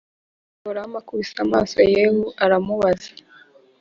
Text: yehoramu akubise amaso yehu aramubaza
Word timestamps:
yehoramu 0.59 0.95
akubise 1.01 1.37
amaso 1.45 1.77
yehu 1.93 2.23
aramubaza 2.43 3.09